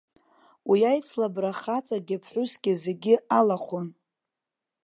Уи 0.69 0.79
аицлабра 0.91 1.51
хаҵагьы 1.59 2.17
ԥҳәысгьы 2.23 2.73
зегьы 2.83 3.15
алахәын. 3.37 3.87